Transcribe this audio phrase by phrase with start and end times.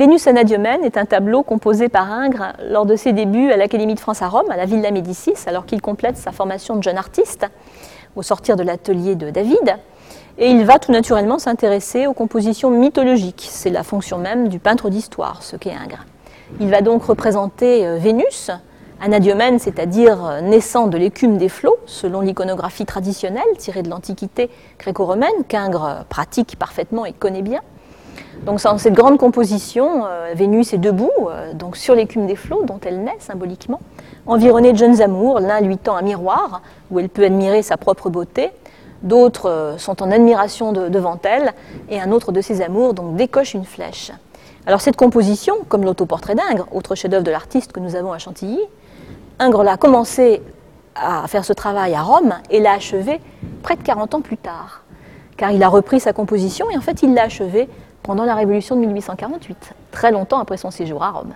[0.00, 4.00] Vénus Anadiomène est un tableau composé par Ingres lors de ses débuts à l'Académie de
[4.00, 7.46] France à Rome, à la Villa Médicis, alors qu'il complète sa formation de jeune artiste
[8.16, 9.76] au sortir de l'atelier de David.
[10.38, 13.46] Et il va tout naturellement s'intéresser aux compositions mythologiques.
[13.50, 16.06] C'est la fonction même du peintre d'histoire, ce qu'est Ingres.
[16.60, 18.50] Il va donc représenter euh, Vénus,
[19.00, 25.44] Anadiomène, c'est-à-dire euh, naissant de l'écume des flots, selon l'iconographie traditionnelle tirée de l'Antiquité gréco-romaine,
[25.48, 27.60] qu'Ingres pratique parfaitement et connaît bien.
[28.44, 32.64] Donc dans cette grande composition, euh, Vénus est debout, euh, donc sur l'écume des flots
[32.64, 33.80] dont elle naît symboliquement,
[34.26, 38.08] environnée de jeunes amours, l'un lui tend un miroir où elle peut admirer sa propre
[38.08, 38.50] beauté,
[39.02, 41.52] d'autres euh, sont en admiration devant elle,
[41.90, 44.10] et un autre de ses amours donc décoche une flèche.
[44.66, 48.60] Alors cette composition, comme l'autoportrait d'Ingres, autre chef-d'œuvre de l'artiste que nous avons à Chantilly,
[49.40, 50.42] Ingres l'a commencé
[50.94, 53.20] à faire ce travail à Rome et l'a achevé
[53.62, 54.82] près de 40 ans plus tard,
[55.38, 57.66] car il a repris sa composition et en fait il l'a achevé
[58.02, 61.32] pendant la Révolution de 1848, très longtemps après son séjour à Rome.